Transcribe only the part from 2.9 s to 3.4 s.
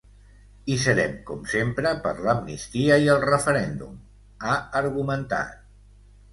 i el